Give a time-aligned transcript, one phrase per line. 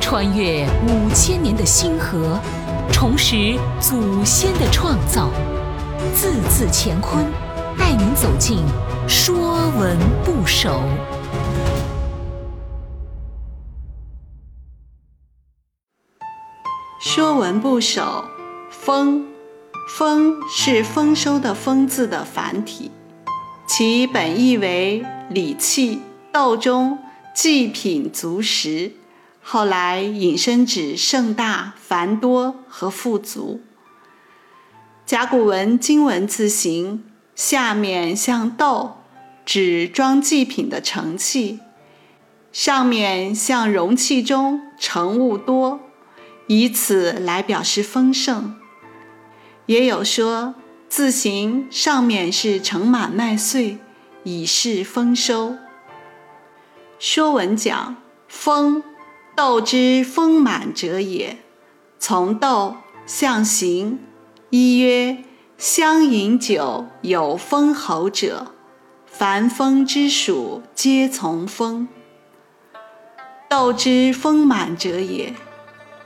[0.00, 2.38] 穿越五千年的星河，
[2.92, 5.30] 重拾祖先的创造，
[6.14, 7.24] 字字乾坤，
[7.78, 8.58] 带您走进
[9.08, 10.70] 《说文不首》。
[17.16, 18.02] 《说文部首》
[18.70, 19.26] 丰，
[19.96, 22.90] 丰是丰收的丰字的繁体，
[23.66, 26.00] 其本意为礼器、
[26.32, 26.98] 斗中
[27.34, 28.92] 祭品足食，
[29.42, 33.60] 后来引申指盛大、繁多和富足。
[35.04, 38.98] 甲骨文金文字形，下面像斗，
[39.44, 41.58] 指装祭品的盛器；
[42.52, 45.80] 上面像容器中盛物多。
[46.46, 48.54] 以此来表示丰盛，
[49.66, 50.54] 也有说
[50.88, 53.78] 字形上面是盛满麦穗，
[54.22, 55.50] 以示丰收。
[56.98, 57.96] 《说文》讲
[58.28, 58.82] ：“丰，
[59.36, 61.38] 豆之丰满者也。
[61.98, 63.98] 从豆象形，
[64.50, 65.24] 一曰：
[65.58, 68.48] 相饮酒有丰侯者，
[69.06, 71.88] 凡丰之属皆从丰。
[73.48, 75.34] 豆之丰满者也。”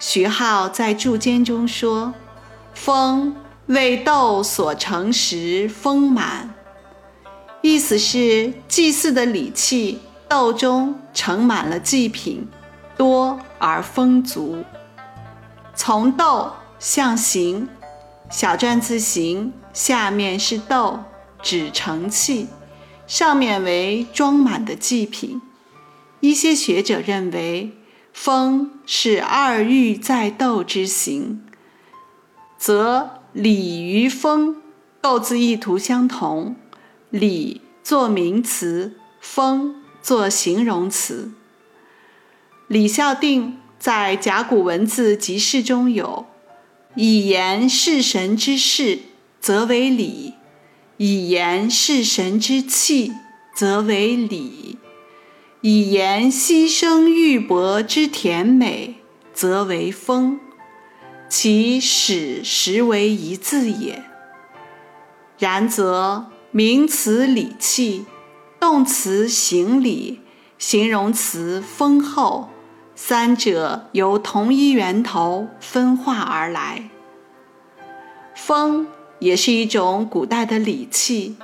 [0.01, 2.15] 徐浩在注笺中说
[2.73, 3.35] ：“丰
[3.67, 6.55] 为豆所成时丰满，
[7.63, 12.47] 意思是祭祀的礼器豆中盛满了祭品，
[12.97, 14.65] 多而丰足。
[15.75, 17.69] 从豆象形，
[18.31, 21.01] 小篆字形，下面是豆，
[21.43, 22.49] 指盛器，
[23.07, 25.41] 上面为装满的祭品。
[26.21, 27.73] 一些学者认为。”
[28.11, 31.47] 丰是二玉在斗之形，
[32.59, 34.57] 则礼于丰，
[35.01, 36.57] 构字意图相同。
[37.11, 41.33] 礼作名词，丰做形容词。
[42.67, 46.27] 李孝定在甲骨文字集释中有：
[46.95, 49.01] 以言事神之事，
[49.41, 50.35] 则为礼；
[50.97, 53.13] 以言事神之气，
[53.55, 54.79] 则为礼。
[55.61, 58.97] 以言牺牲玉帛之甜美，
[59.35, 60.39] 则为风，
[61.29, 64.05] 其始实为一字也。
[65.39, 68.07] 然则名词礼器，
[68.61, 70.21] 动词行礼，
[70.59, 72.51] 形容词丰厚，
[72.95, 76.89] 三者由同一源头分化而来。
[78.35, 78.87] 风
[79.19, 81.37] 也是一种古代的礼器，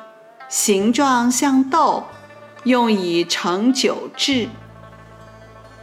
[0.49, 2.05] 形状像豆。
[2.65, 4.49] 用以盛酒制。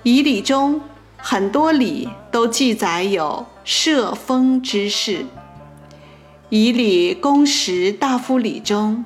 [0.01, 0.81] 仪礼中
[1.15, 5.27] 很多礼都记载有设封之事。
[6.49, 9.05] 仪礼公食大夫礼中，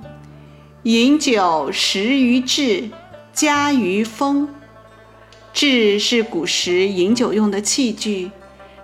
[0.85, 2.91] 饮酒食于制，
[3.33, 4.47] 加于封。
[5.51, 8.29] 制是古时饮酒用的器具，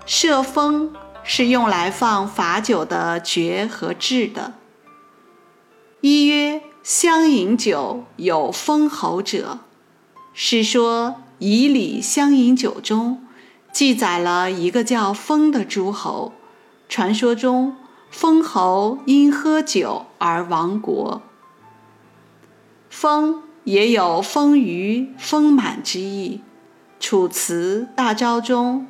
[0.08, 4.56] 设封是用来放罚酒的爵和制的。
[6.02, 6.64] 一曰。
[6.82, 9.60] 相饮酒有封侯者，
[10.34, 13.24] 是说以礼相饮酒中
[13.72, 16.34] 记载了一个叫封的诸侯。
[16.90, 17.76] 传说中，
[18.10, 21.22] 封侯因喝酒而亡国。
[22.92, 26.42] 丰也有丰腴、丰满之意。
[27.04, 28.86] 《楚辞·大招》中，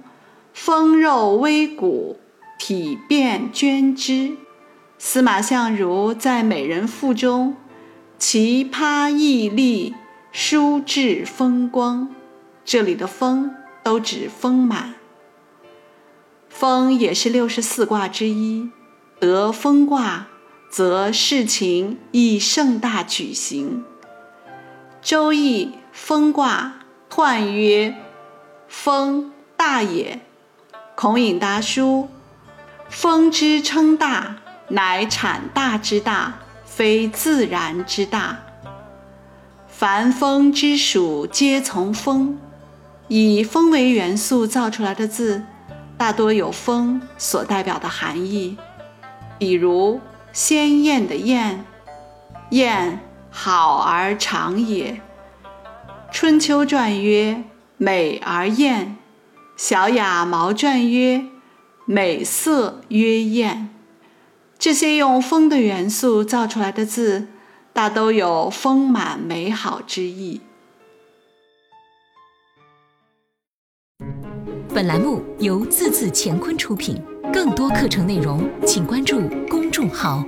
[0.53, 2.19] 丰肉微骨，
[2.59, 4.35] 体变捐之。
[4.97, 7.55] 司马相如在《美人赋》中。
[8.17, 9.95] 奇葩异丽，
[10.31, 12.13] 舒至风光。
[12.65, 14.95] 这里的“风”都指丰满。
[16.49, 18.69] 风也是六十四卦之一，
[19.19, 20.27] 得风卦，
[20.69, 23.83] 则事情亦盛大举行。
[25.01, 26.73] 《周易》风卦
[27.09, 27.95] 彖曰
[28.67, 30.19] ：“风大也。”
[30.95, 32.09] 孔颖达书
[32.89, 34.37] ：“风之称大，
[34.69, 38.39] 乃产大之大。”非自然之大，
[39.67, 42.39] 凡风之属皆从风。
[43.09, 45.43] 以风为元素造出来的字，
[45.97, 48.57] 大多有风所代表的含义。
[49.37, 49.99] 比如
[50.31, 51.65] 鲜艳的艳，
[52.51, 53.01] 艳
[53.31, 55.01] 好而长也。
[56.11, 57.43] 春秋传曰：
[57.77, 58.97] 美而艳。
[59.55, 61.25] 小雅毛传曰：
[61.85, 63.69] 美色曰艳。
[64.59, 67.29] 这些用风的元素造出来的字，
[67.73, 70.41] 大都有丰满美好之意。
[74.73, 77.01] 本栏目由字字乾坤出品，
[77.33, 80.23] 更多课程内容，请关注公众号。